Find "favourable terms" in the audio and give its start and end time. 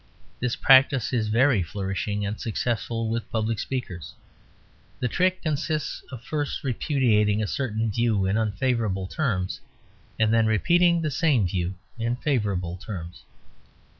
12.15-13.25